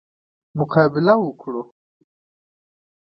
[0.57, 1.61] مقابله وکړو.